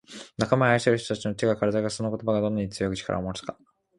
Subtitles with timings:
[0.39, 3.55] 「仲間や愛する人達の手が体がその言葉がどんなに強い力を持つか」